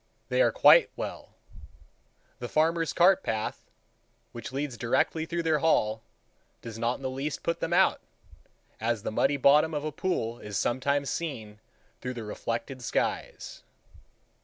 [0.29, 1.35] They are quite well.
[2.39, 3.61] The farmer's cart path,
[4.31, 6.01] which leads directly through their hall,
[6.63, 8.01] does not in the least put them out,
[8.79, 11.59] as the muddy bottom of a pool is sometimes seen
[12.01, 13.61] through the reflected skies.